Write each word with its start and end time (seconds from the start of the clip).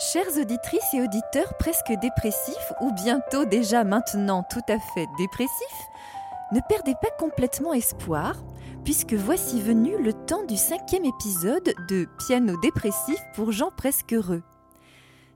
Chères 0.00 0.38
auditrices 0.38 0.94
et 0.94 1.02
auditeurs 1.02 1.58
presque 1.58 1.92
dépressifs, 2.00 2.72
ou 2.80 2.90
bientôt 2.90 3.44
déjà 3.44 3.84
maintenant 3.84 4.42
tout 4.50 4.62
à 4.66 4.78
fait 4.78 5.06
dépressifs, 5.18 5.86
ne 6.52 6.60
perdez 6.70 6.94
pas 7.02 7.10
complètement 7.18 7.74
espoir, 7.74 8.42
puisque 8.82 9.12
voici 9.12 9.60
venu 9.60 10.02
le 10.02 10.14
temps 10.14 10.46
du 10.46 10.56
cinquième 10.56 11.04
épisode 11.04 11.74
de 11.90 12.08
Piano 12.18 12.58
dépressif 12.62 13.18
pour 13.34 13.52
gens 13.52 13.70
presque 13.76 14.14
heureux. 14.14 14.42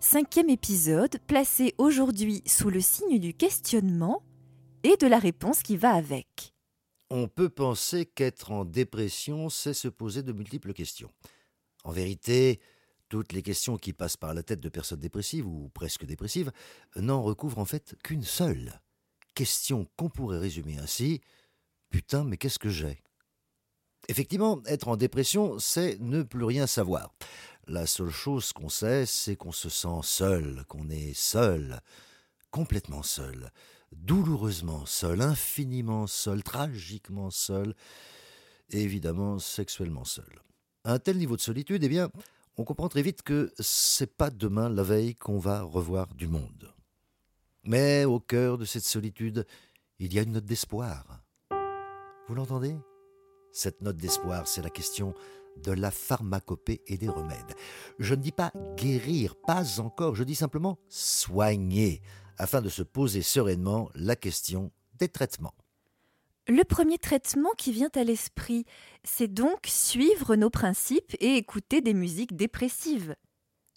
Cinquième 0.00 0.48
épisode 0.48 1.18
placé 1.26 1.74
aujourd'hui 1.76 2.42
sous 2.46 2.70
le 2.70 2.80
signe 2.80 3.18
du 3.18 3.34
questionnement 3.34 4.22
et 4.82 4.96
de 4.96 5.06
la 5.06 5.18
réponse 5.18 5.62
qui 5.62 5.76
va 5.76 5.92
avec. 5.92 6.54
On 7.10 7.28
peut 7.28 7.50
penser 7.50 8.06
qu'être 8.06 8.50
en 8.50 8.64
dépression, 8.64 9.50
c'est 9.50 9.74
se 9.74 9.88
poser 9.88 10.22
de 10.22 10.32
multiples 10.32 10.72
questions. 10.72 11.10
En 11.84 11.92
vérité, 11.92 12.60
toutes 13.08 13.32
les 13.32 13.42
questions 13.42 13.76
qui 13.76 13.92
passent 13.92 14.16
par 14.16 14.34
la 14.34 14.42
tête 14.42 14.60
de 14.60 14.68
personnes 14.68 15.00
dépressives 15.00 15.46
ou 15.46 15.70
presque 15.74 16.04
dépressives 16.04 16.52
n'en 16.96 17.22
recouvrent 17.22 17.58
en 17.58 17.64
fait 17.64 17.96
qu'une 18.02 18.24
seule. 18.24 18.80
Question 19.34 19.88
qu'on 19.96 20.08
pourrait 20.08 20.38
résumer 20.38 20.78
ainsi 20.78 21.20
Putain, 21.90 22.24
mais 22.24 22.36
qu'est-ce 22.36 22.58
que 22.58 22.70
j'ai? 22.70 23.02
Effectivement, 24.08 24.60
être 24.66 24.88
en 24.88 24.96
dépression, 24.96 25.58
c'est 25.58 25.98
ne 26.00 26.22
plus 26.22 26.44
rien 26.44 26.66
savoir. 26.66 27.14
La 27.66 27.86
seule 27.86 28.10
chose 28.10 28.52
qu'on 28.52 28.68
sait, 28.68 29.06
c'est 29.06 29.36
qu'on 29.36 29.52
se 29.52 29.68
sent 29.68 30.00
seul, 30.02 30.64
qu'on 30.68 30.90
est 30.90 31.14
seul, 31.14 31.80
complètement 32.50 33.02
seul, 33.02 33.50
douloureusement 33.92 34.84
seul, 34.86 35.22
infiniment 35.22 36.06
seul, 36.06 36.42
tragiquement 36.42 37.30
seul, 37.30 37.74
évidemment 38.70 39.38
sexuellement 39.38 40.04
seul. 40.04 40.42
Un 40.84 40.98
tel 40.98 41.16
niveau 41.16 41.36
de 41.36 41.40
solitude, 41.40 41.82
eh 41.84 41.88
bien, 41.88 42.10
on 42.56 42.64
comprend 42.64 42.88
très 42.88 43.02
vite 43.02 43.22
que 43.22 43.52
c'est 43.58 44.16
pas 44.16 44.30
demain 44.30 44.68
la 44.68 44.82
veille 44.82 45.16
qu'on 45.16 45.38
va 45.38 45.62
revoir 45.62 46.14
du 46.14 46.28
monde. 46.28 46.72
Mais 47.64 48.04
au 48.04 48.20
cœur 48.20 48.58
de 48.58 48.64
cette 48.64 48.84
solitude, 48.84 49.46
il 49.98 50.12
y 50.12 50.18
a 50.18 50.22
une 50.22 50.32
note 50.32 50.44
d'espoir. 50.44 51.22
Vous 52.28 52.34
l'entendez? 52.34 52.76
Cette 53.52 53.82
note 53.82 53.96
d'espoir, 53.96 54.46
c'est 54.46 54.62
la 54.62 54.70
question 54.70 55.14
de 55.62 55.72
la 55.72 55.90
pharmacopée 55.90 56.82
et 56.86 56.96
des 56.96 57.08
remèdes. 57.08 57.54
Je 57.98 58.14
ne 58.14 58.22
dis 58.22 58.32
pas 58.32 58.52
guérir, 58.76 59.36
pas 59.36 59.80
encore, 59.80 60.14
je 60.14 60.24
dis 60.24 60.34
simplement 60.34 60.78
soigner, 60.88 62.02
afin 62.38 62.60
de 62.60 62.68
se 62.68 62.82
poser 62.82 63.22
sereinement 63.22 63.90
la 63.94 64.16
question 64.16 64.72
des 64.94 65.08
traitements. 65.08 65.54
Le 66.46 66.62
premier 66.62 66.98
traitement 66.98 67.52
qui 67.56 67.72
vient 67.72 67.90
à 67.94 68.04
l'esprit, 68.04 68.66
c'est 69.02 69.32
donc 69.32 69.60
suivre 69.66 70.36
nos 70.36 70.50
principes 70.50 71.16
et 71.20 71.36
écouter 71.36 71.80
des 71.80 71.94
musiques 71.94 72.36
dépressives. 72.36 73.16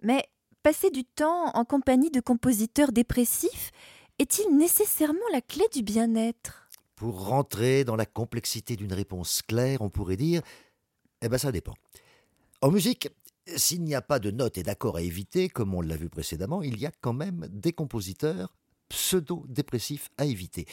Mais 0.04 0.26
passer 0.64 0.90
du 0.90 1.06
temps 1.06 1.46
en 1.54 1.64
compagnie 1.64 2.12
de 2.12 2.20
compositeurs 2.20 2.92
dépressifs 2.92 3.72
est-il 4.20 4.58
nécessairement 4.58 5.20
la 5.32 5.40
clé 5.40 5.64
du 5.74 5.82
bien-être? 5.82 6.68
Pour 6.98 7.28
rentrer 7.28 7.86
dans 7.86 7.96
la 7.96 8.06
complexité 8.06 8.76
d'une 8.76 8.92
réponse 8.92 9.42
claire, 9.44 9.82
on 9.82 9.90
pourrait 9.90 10.18
dire 10.18 10.42
Eh 11.22 11.30
bien, 11.30 11.38
ça 11.38 11.54
dépend. 11.54 11.76
En 12.62 12.70
musique, 12.70 13.08
s'il 13.56 13.84
n'y 13.84 13.96
a 13.96 14.02
pas 14.02 14.20
de 14.20 14.30
notes 14.30 14.58
et 14.58 14.64
d'accords 14.64 14.98
à 14.98 15.02
éviter, 15.02 15.48
comme 15.48 15.74
on 15.74 15.80
l'a 15.80 15.96
vu 15.96 16.10
précédemment, 16.10 16.62
il 16.62 16.78
y 16.78 16.86
a 16.86 16.92
quand 17.00 17.14
même 17.14 17.48
des 17.50 17.72
compositeurs 17.72 18.58
pseudo-dépressifs 18.90 20.10
à 20.18 20.26
éviter, 20.26 20.66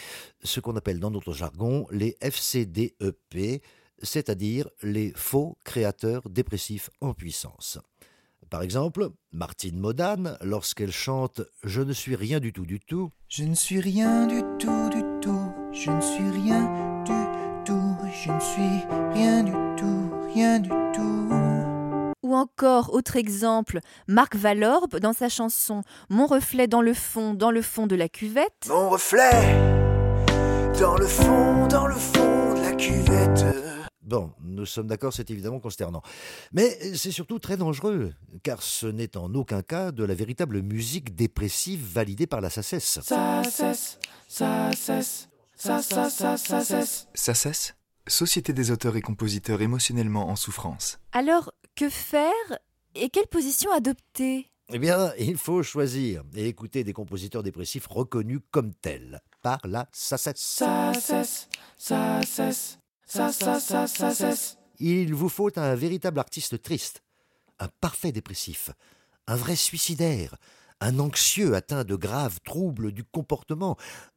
ce 0.43 0.61
qu'on 0.61 0.77
appelle 0.77 1.01
dans 1.01 1.11
notre 1.11 1.33
jargon 1.33 1.87
les 1.91 2.17
FCDEP, 2.20 3.62
c'est-à-dire 4.03 4.69
les 4.83 5.12
faux 5.15 5.59
créateurs 5.65 6.29
dépressifs 6.29 6.91
en 7.01 7.15
puissance. 7.15 7.79
Par 8.51 8.62
exemple, 8.62 9.11
Martine 9.33 9.79
Modane, 9.79 10.39
lorsqu'elle 10.42 10.92
chante 10.92 11.41
Je 11.65 11.81
ne 11.81 11.92
suis 11.92 12.15
rien 12.15 12.41
du 12.41 12.53
tout 12.53 12.67
du 12.67 12.79
tout. 12.79 13.11
Je 13.29 13.45
ne 13.45 13.55
suis 13.55 13.81
rien 13.81 14.27
du 14.27 14.42
tout 14.59 14.91
du 14.91 15.03
tout, 15.20 15.51
je 15.73 15.91
ne 15.91 16.01
suis 16.01 16.31
rien 16.31 17.02
du 17.05 17.64
tout, 17.64 17.96
je 18.13 18.31
ne 18.31 18.41
suis 18.41 19.14
rien 19.14 19.42
du 19.42 19.52
tout, 19.77 20.11
rien 20.35 20.61
du 20.61 20.69
tout. 20.69 21.54
Ou 22.34 22.36
encore, 22.36 22.92
autre 22.92 23.14
exemple, 23.14 23.78
Marc 24.08 24.34
Valorbe 24.34 24.98
dans 24.98 25.12
sa 25.12 25.28
chanson 25.28 25.84
Mon 26.11 26.27
reflet 26.27 26.67
dans 26.67 26.83
le 26.83 26.92
fond, 26.92 27.33
dans 27.33 27.52
le 27.52 27.62
fond 27.62 27.86
de 27.86 27.95
la 27.95 28.08
cuvette. 28.08 28.67
Mon 28.67 28.90
reflet 28.90 29.30
dans 30.80 30.96
le 30.96 31.06
fond, 31.06 31.68
dans 31.68 31.86
le 31.86 31.95
fond 31.95 32.55
de 32.55 32.61
la 32.61 32.72
cuvette. 32.72 33.45
Bon, 34.02 34.33
nous 34.42 34.67
sommes 34.67 34.89
d'accord, 34.89 35.12
c'est 35.12 35.30
évidemment 35.30 35.61
consternant. 35.61 36.02
Mais 36.52 36.77
c'est 36.96 37.12
surtout 37.12 37.39
très 37.39 37.56
dangereux, 37.56 38.12
car 38.42 38.64
ce 38.64 38.89
n'est 38.89 39.16
en 39.16 39.33
aucun 39.34 39.62
cas 39.62 39.92
de 39.92 40.02
la 40.02 40.14
véritable 40.14 40.61
musique 40.61 41.14
dépressive 41.14 41.84
validée 41.84 42.27
par 42.27 42.40
la 42.40 42.51
SACES. 42.51 42.98
Ça 43.02 43.42
cesse, 43.45 44.01
ça 44.27 44.72
cesse, 44.77 45.28
ça, 45.55 45.80
ça, 45.83 46.11
ça, 46.11 46.36
ça 46.36 46.64
cesse. 46.64 47.06
Ça 47.14 47.34
cesse 47.34 47.77
Société 48.06 48.52
des 48.52 48.70
auteurs 48.70 48.96
et 48.96 49.01
compositeurs 49.01 49.62
émotionnellement 49.62 50.28
en 50.28 50.36
souffrance. 50.36 50.98
Alors, 51.12 51.52
que 51.74 51.89
faire 51.89 52.58
et 52.95 53.08
quelle 53.08 53.27
position 53.27 53.73
adopter? 53.73 54.51
Eh 54.73 54.79
bien, 54.79 55.12
il 55.18 55.36
faut 55.36 55.62
choisir 55.62 56.23
et 56.35 56.48
écouter 56.48 56.85
des 56.85 56.92
compositeurs 56.92 57.42
dépressifs 57.42 57.86
reconnus 57.86 58.40
comme 58.51 58.73
tels 58.73 59.20
par 59.42 59.61
la 59.64 59.86
SACES. 59.92 60.33
Ça 60.36 60.92
cesse, 60.95 61.48
ça 61.77 62.20
cesse, 62.23 62.79
ça, 63.05 63.30
ça, 63.30 63.61
ça, 63.61 63.86
ça 63.86 64.14
cesse. 64.14 64.57
Il 64.79 65.14
vous 65.14 65.29
faut 65.29 65.51
un 65.58 65.74
véritable 65.74 66.18
artiste 66.18 66.63
triste, 66.63 67.02
un 67.58 67.68
parfait 67.80 68.11
dépressif, 68.11 68.70
un 69.27 69.36
vrai 69.36 69.55
suicidaire, 69.55 70.36
un 70.80 70.98
anxieux 70.98 71.55
atteint 71.55 71.84
de 71.84 71.95
graves 71.95 72.40
troubles 72.45 72.92
du 72.92 73.05
comportement, 73.05 73.77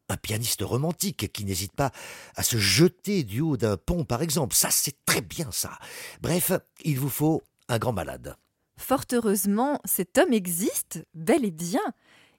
un 0.09 0.17
pianiste 0.17 0.61
romantique 0.61 1.31
qui 1.33 1.43
n'hésite 1.43 1.73
pas 1.73 1.91
à 2.35 2.43
se 2.43 2.57
jeter 2.57 3.23
du 3.23 3.41
haut 3.41 3.57
d'un 3.57 3.77
pont, 3.77 4.05
par 4.05 4.21
exemple. 4.21 4.55
Ça, 4.55 4.71
c'est 4.71 4.95
très 5.05 5.21
bien 5.21 5.51
ça. 5.51 5.77
Bref, 6.21 6.53
il 6.83 6.99
vous 6.99 7.09
faut 7.09 7.43
un 7.69 7.79
grand 7.79 7.93
malade. 7.93 8.35
Fort 8.77 9.05
heureusement, 9.11 9.81
cet 9.85 10.17
homme 10.17 10.33
existe, 10.33 11.05
bel 11.13 11.43
et 11.45 11.51
bien. 11.51 11.81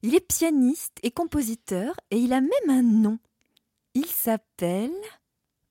Il 0.03 0.15
est 0.15 0.21
pianiste 0.21 0.99
et 1.03 1.11
compositeur 1.11 1.95
et 2.11 2.19
il 2.19 2.33
a 2.33 2.41
même 2.41 2.51
un 2.69 2.83
nom. 2.83 3.19
Il 3.95 4.07
s'appelle 4.07 4.93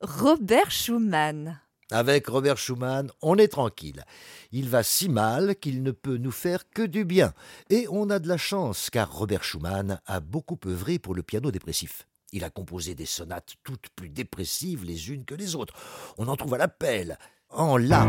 Robert 0.01 0.71
Schumann. 0.71 1.61
Avec 1.89 2.27
Robert 2.27 2.57
Schumann, 2.57 3.09
on 3.21 3.37
est 3.37 3.47
tranquille. 3.47 4.03
Il 4.51 4.67
va 4.67 4.83
si 4.83 5.07
mal 5.07 5.55
qu'il 5.55 5.81
ne 5.83 5.91
peut 5.91 6.17
nous 6.17 6.31
faire 6.31 6.69
que 6.69 6.81
du 6.81 7.05
bien. 7.05 7.33
Et 7.69 7.87
on 7.89 8.09
a 8.09 8.19
de 8.19 8.27
la 8.27 8.35
chance, 8.35 8.89
car 8.89 9.09
Robert 9.09 9.45
Schumann 9.45 10.01
a 10.05 10.19
beaucoup 10.19 10.59
œuvré 10.65 10.99
pour 10.99 11.15
le 11.15 11.23
piano 11.23 11.49
dépressif. 11.49 12.05
Il 12.33 12.43
a 12.43 12.49
composé 12.49 12.93
des 12.93 13.05
sonates 13.05 13.55
toutes 13.63 13.87
plus 13.95 14.09
dépressives 14.09 14.83
les 14.83 15.11
unes 15.11 15.23
que 15.23 15.35
les 15.35 15.55
autres. 15.55 15.73
On 16.17 16.27
en 16.27 16.35
trouve 16.35 16.55
à 16.55 16.57
l'appel, 16.57 17.17
en 17.49 17.77
La, 17.77 18.05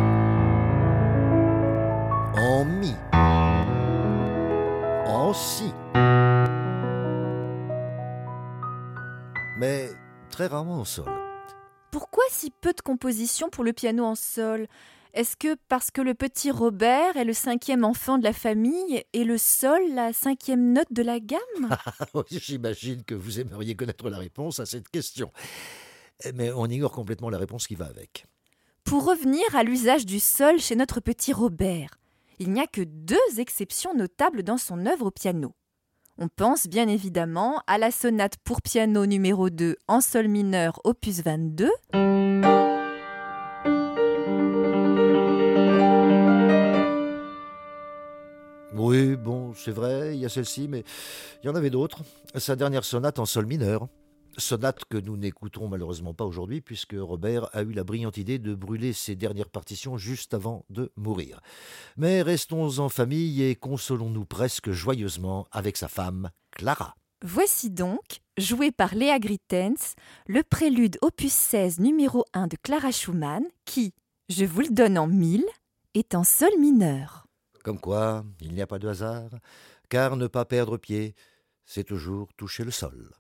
en 2.49 2.65
Mi, 2.65 2.95
en 5.07 5.35
Si. 5.35 5.71
Mais 9.59 9.91
très 10.31 10.47
rarement 10.47 10.81
en 10.81 10.85
Sol. 10.87 11.05
Pourquoi 11.91 12.25
si 12.31 12.51
peu 12.51 12.73
de 12.73 12.81
compositions 12.81 13.51
pour 13.51 13.65
le 13.65 13.75
piano 13.75 14.03
en 14.03 14.15
sol? 14.15 14.67
Est-ce 15.13 15.37
que 15.37 15.57
parce 15.69 15.91
que 15.91 16.01
le 16.01 16.15
petit 16.15 16.51
Robert 16.51 17.19
est 17.19 17.25
le 17.25 17.35
cinquième 17.35 17.85
enfant 17.85 18.17
de 18.17 18.25
la 18.25 18.33
famille 18.33 19.05
et 19.13 19.25
le 19.25 19.37
sol 19.37 19.81
la 19.93 20.15
cinquième 20.15 20.73
note 20.73 20.91
de 20.91 21.03
la 21.03 21.21
gamme? 21.21 21.77
J'imagine 22.31 23.05
que 23.05 23.15
vous 23.15 23.41
aimeriez 23.41 23.75
connaître 23.75 24.09
la 24.09 24.19
réponse 24.19 24.59
à 24.59 24.65
cette 24.65 24.89
question. 24.89 25.33
Mais 26.35 26.51
on 26.53 26.65
ignore 26.65 26.93
complètement 26.93 27.29
la 27.29 27.39
réponse 27.39 27.67
qui 27.67 27.75
va 27.75 27.87
avec. 27.87 28.25
Pour 28.85 29.05
revenir 29.05 29.45
à 29.55 29.65
l'usage 29.65 30.07
du 30.07 30.19
sol 30.19 30.59
chez 30.59 30.77
notre 30.77 31.01
petit 31.01 31.35
Robert, 31.35 31.99
il 32.39 32.53
n'y 32.53 32.61
a 32.61 32.67
que 32.67 32.83
deux 32.83 33.17
exceptions 33.39 33.95
notables 33.95 34.43
dans 34.43 34.59
son 34.59 34.87
œuvre 34.87 35.07
au 35.07 35.11
piano. 35.11 35.55
On 36.19 36.29
pense 36.29 36.67
bien 36.67 36.89
évidemment 36.89 37.63
à 37.67 37.79
la 37.79 37.91
sonate 37.91 38.37
pour 38.45 38.63
piano 38.63 39.07
numéro 39.07 39.51
2 39.51 39.77
en 39.87 40.01
sol 40.01 40.29
mineur 40.29 40.81
opus 40.85 41.23
22. 41.23 41.71
Oui, 48.75 49.17
bon, 49.17 49.53
c'est 49.55 49.71
vrai, 49.71 50.15
il 50.15 50.21
y 50.21 50.25
a 50.25 50.29
celle-ci, 50.29 50.69
mais 50.69 50.85
il 51.43 51.47
y 51.47 51.49
en 51.51 51.55
avait 51.55 51.71
d'autres. 51.71 52.03
Sa 52.37 52.57
dernière 52.57 52.85
sonate 52.85 53.19
en 53.19 53.27
sol 53.27 53.47
mineur. 53.47 53.89
Sonate 54.39 54.85
que 54.85 54.97
nous 54.97 55.17
n'écouterons 55.17 55.69
malheureusement 55.69 56.15
pas 56.15 56.25
aujourd'hui, 56.25 56.61
puisque 56.61 56.97
Robert 56.99 57.49
a 57.53 57.63
eu 57.63 57.73
la 57.73 57.85
brillante 57.85 58.17
idée 58.17 58.39
de 58.39 58.55
brûler 58.55 58.93
ses 58.93 59.17
dernières 59.17 59.51
partitions 59.51 59.99
juste 59.99 60.33
avant 60.35 60.65
de 60.71 60.93
mourir. 60.97 61.41
Mais 61.97 62.23
restons 62.23 62.79
en 62.79 62.89
famille 62.89 63.43
et 63.43 63.57
consolons-nous 63.57 64.25
presque 64.25 64.71
joyeusement 64.71 65.47
avec 65.51 65.77
sa 65.77 65.89
femme, 65.89 66.31
Clara. 66.53 66.95
Voici 67.25 67.71
donc, 67.71 68.21
joué 68.37 68.71
par 68.71 68.95
Léa 68.95 69.19
Gritens, 69.19 69.97
le 70.29 70.45
prélude 70.45 70.99
opus 71.03 71.33
16 71.33 71.81
numéro 71.81 72.25
1 72.33 72.47
de 72.47 72.57
Clara 72.63 72.93
Schumann, 72.93 73.43
qui, 73.65 73.93
je 74.29 74.45
vous 74.45 74.61
le 74.61 74.71
donne 74.71 74.99
en 74.99 75.09
mille, 75.09 75.47
est 75.95 76.15
en 76.15 76.23
sol 76.23 76.53
mineur. 76.61 77.27
Comme 77.65 77.81
quoi, 77.81 78.25
il 78.41 78.55
n'y 78.55 78.63
a 78.63 78.69
pas 78.69 78.79
de 78.79 78.87
hasard, 78.87 79.31
car 79.89 80.17
ne 80.17 80.29
pas 80.29 80.45
perdre 80.45 80.77
pied, 80.77 81.17
c'est 81.65 81.85
toujours 81.85 82.29
toucher 82.37 82.63
le 82.63 82.71
sol. 82.71 83.11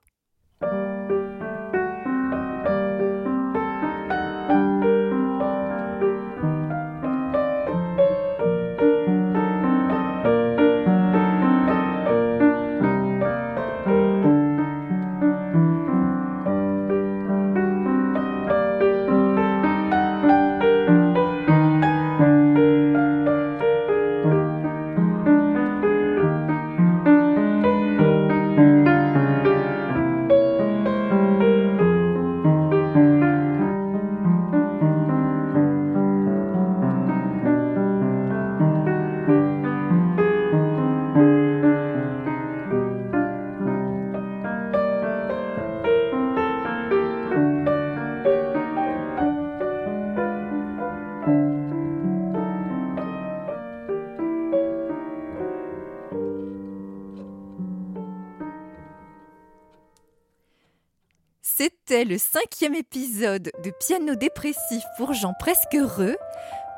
C'était 61.58 62.04
le 62.04 62.18
cinquième 62.18 62.76
épisode 62.76 63.50
de 63.64 63.72
Piano 63.80 64.14
dépressif 64.14 64.84
pour 64.96 65.12
gens 65.12 65.32
presque 65.40 65.74
heureux, 65.74 66.14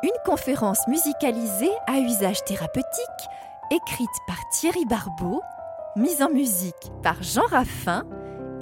une 0.03 0.23
conférence 0.25 0.79
musicalisée 0.88 1.71
à 1.87 1.99
usage 1.99 2.43
thérapeutique, 2.44 3.29
écrite 3.71 4.09
par 4.27 4.38
Thierry 4.53 4.87
Barbeau, 4.87 5.43
mise 5.97 6.23
en 6.23 6.31
musique 6.31 6.91
par 7.03 7.23
Jean 7.23 7.44
Raffin 7.49 8.05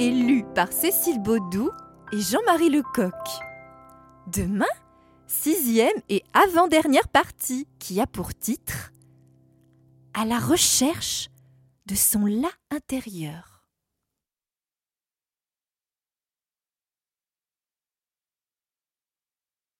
et 0.01 0.11
lue 0.11 0.45
par 0.57 0.73
Cécile 0.73 1.23
Baudou 1.23 1.71
et 2.13 2.21
Jean-Marie 2.21 2.71
Lecoq. 2.71 3.15
Demain, 4.27 4.67
sixième 5.29 6.03
et 6.09 6.25
avant-dernière 6.35 7.07
partie 7.07 7.69
qui 7.79 8.01
a 8.01 8.09
pour 8.09 8.35
titre 8.35 8.91
À 10.15 10.25
la 10.25 10.41
recherche 10.41 11.29
de 11.87 11.95
son 11.95 12.27
là 12.27 12.51
intérieur. 12.73 13.48